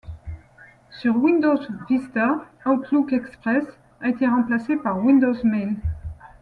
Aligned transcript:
Sur 0.89 1.15
Windows 1.17 1.59
Vista, 1.87 2.43
Outlook 2.65 3.13
Express 3.13 3.65
a 3.99 4.07
été 4.09 4.25
remplacé 4.25 4.75
par 4.77 4.97
Windows 4.97 5.35
Mail. 5.43 5.75